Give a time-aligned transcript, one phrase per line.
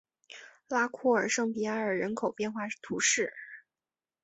[0.67, 3.31] 拉库尔圣皮埃尔人口变化图示